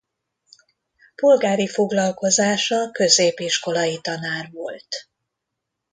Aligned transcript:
Polgári 1.15 1.67
foglalkozása 1.67 2.91
középiskolai 2.91 3.99
tanár 4.01 4.49
volt. 4.51 5.09